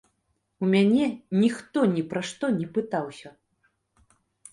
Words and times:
У 0.63 0.69
мяне 0.69 1.09
ніхто 1.43 1.83
ні 1.95 2.03
пра 2.13 2.21
што 2.31 2.45
не 2.61 2.65
пытаўся. 2.79 3.29